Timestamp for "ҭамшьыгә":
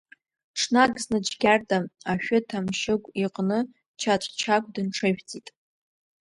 2.47-3.07